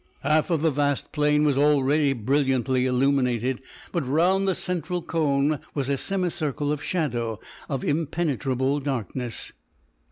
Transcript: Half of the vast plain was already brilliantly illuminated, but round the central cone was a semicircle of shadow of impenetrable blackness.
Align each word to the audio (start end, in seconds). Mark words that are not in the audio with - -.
Half 0.23 0.49
of 0.49 0.63
the 0.63 0.71
vast 0.71 1.11
plain 1.11 1.43
was 1.43 1.59
already 1.59 2.13
brilliantly 2.13 2.87
illuminated, 2.87 3.61
but 3.91 4.03
round 4.03 4.47
the 4.47 4.55
central 4.55 5.03
cone 5.03 5.59
was 5.75 5.89
a 5.89 5.95
semicircle 5.97 6.71
of 6.71 6.81
shadow 6.81 7.39
of 7.69 7.83
impenetrable 7.83 8.79
blackness. 8.79 9.53